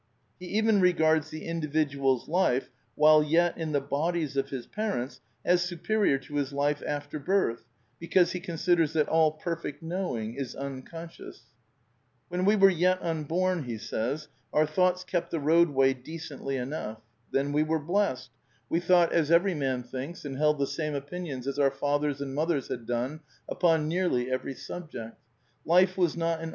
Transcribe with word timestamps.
He 0.39 0.47
even 0.47 0.81
regards 0.81 1.29
the 1.29 1.45
individual's 1.45 2.27
life 2.27 2.71
while 2.95 3.21
yet 3.21 3.55
in 3.55 3.71
the 3.71 3.81
\ 3.81 3.81
bodies 3.99 4.35
of 4.35 4.49
his 4.49 4.65
parents 4.65 5.21
as 5.45 5.61
superior 5.61 6.17
to 6.17 6.37
his 6.37 6.51
life 6.51 6.81
after 6.87 7.19
birth, 7.19 7.65
be 7.99 8.07
\ 8.07 8.07
cause 8.07 8.31
he 8.31 8.39
considers 8.39 8.93
that 8.93 9.07
all 9.07 9.31
perfect 9.33 9.83
knowing 9.83 10.33
is 10.33 10.55
unconscious, 10.55 11.43
i 11.53 11.57
"When 12.29 12.45
we 12.45 12.55
were 12.55 12.71
yet 12.71 12.97
unborn 13.03 13.63
our 14.51 14.65
thoughts 14.65 15.03
kept 15.03 15.29
the 15.29 15.39
roadway 15.39 15.93
decently 15.93 16.55
enough; 16.57 17.03
then 17.31 17.51
we 17.51 17.61
were 17.61 17.77
blessed: 17.77 18.31
we 18.69 18.79
thought 18.79 19.13
as 19.13 19.29
every 19.29 19.51
PAN 19.51 19.83
PSYCHISM 19.83 19.85
OF 19.85 19.89
SAMUEL 19.91 19.93
BUTLER 19.93 19.95
21 20.01 20.01
man 20.01 20.11
thinks, 20.15 20.25
and 20.25 20.37
held 20.37 20.57
the 20.57 20.65
same 20.65 20.95
opinions 21.19 21.45
as 21.47 21.59
our 21.59 21.69
fathers 21.69 22.19
and 22.21 22.33
mothers 22.33 22.69
had 22.69 22.87
done 22.87 23.19
upon 23.47 23.87
nearly 23.87 24.31
every 24.31 24.55
subject. 24.55 25.17
Life 25.63 25.95
was 25.95 26.17
not 26.17 26.41
an 26.41 26.49